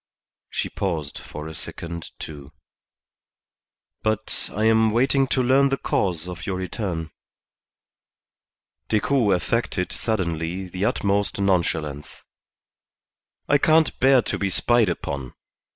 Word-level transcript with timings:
She 0.49 0.67
paused 0.67 1.19
for 1.19 1.47
a 1.47 1.53
second, 1.53 2.09
too. 2.17 2.53
"But 4.01 4.49
I 4.51 4.63
am 4.65 4.89
waiting 4.89 5.27
to 5.27 5.43
learn 5.43 5.69
the 5.69 5.77
cause 5.77 6.27
of 6.27 6.47
your 6.47 6.55
return." 6.57 7.11
Decoud 8.89 9.35
affected 9.35 9.91
suddenly 9.91 10.67
the 10.67 10.85
utmost 10.85 11.39
nonchalance. 11.39 12.23
"I 13.47 13.59
can't 13.59 13.99
bear 13.99 14.23
to 14.23 14.39
be 14.39 14.49
spied 14.49 14.89
upon. 14.89 15.33